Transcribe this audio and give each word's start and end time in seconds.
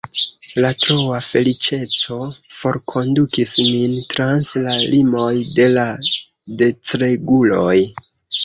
La 0.63 0.69
troa 0.83 1.17
feliĉeco 1.25 2.17
forkondukis 2.61 3.53
min 3.67 3.93
trans 4.15 4.51
la 4.65 4.75
limoj 4.95 5.31
de 5.61 5.69
la 5.77 5.87
decreguloj. 6.65 7.77